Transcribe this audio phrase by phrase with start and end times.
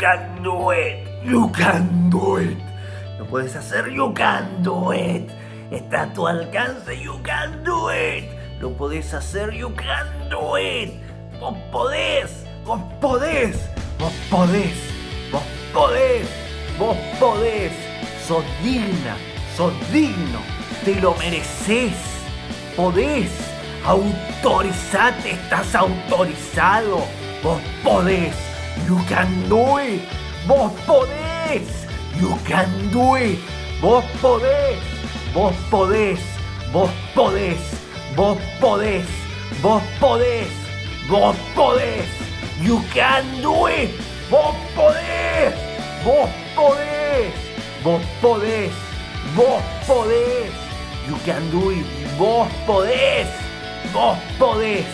[0.00, 2.56] You can do it.
[3.18, 5.30] Lo puedes hacer, you can do it.
[5.70, 8.24] Está a tu alcance, you can do it.
[8.62, 10.90] Lo podés hacer, you can do it.
[11.38, 13.56] Vos podés, vos podés,
[13.98, 14.74] vos podés,
[15.30, 15.42] vos
[15.74, 16.26] podés,
[16.78, 17.72] vos podés.
[18.26, 19.16] Sos digna,
[19.54, 20.40] sos digno,
[20.82, 21.92] te lo mereces.
[22.74, 23.30] Podés,
[23.84, 27.04] autorizate, estás autorizado.
[27.42, 28.34] Vos podés,
[28.86, 30.02] you can do it.
[30.46, 31.86] Vos podés,
[32.20, 33.38] you can do it.
[33.80, 34.78] Vos podés,
[35.34, 36.20] vos podés,
[36.72, 37.60] vos podés,
[38.16, 39.06] vos podés,
[39.62, 40.52] vos podés,
[41.08, 42.08] vos podés.
[42.62, 43.90] You can do it.
[44.30, 45.54] Vos podés,
[46.04, 47.32] vos podés,
[47.82, 48.72] vos podés,
[49.34, 50.52] vos podés.
[51.08, 51.86] You can do it.
[52.18, 53.28] Vos podés,
[53.92, 54.86] vos podés,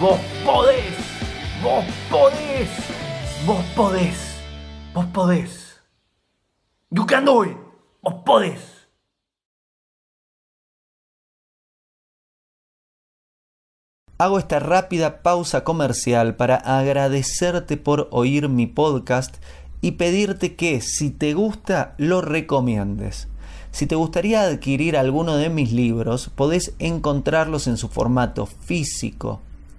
[0.00, 0.96] vos podés,
[1.62, 2.68] vos podés,
[3.46, 4.16] vos podés,
[4.92, 5.80] vos podés.
[6.90, 7.24] You can.
[7.26, 8.88] Vos podés.
[14.18, 19.36] Hago esta rápida pausa comercial para agradecerte por oír mi podcast
[19.80, 23.28] y pedirte que si te gusta lo recomiendes.
[23.70, 29.40] Si te gustaría adquirir alguno de mis libros, podés encontrarlos en su formato físico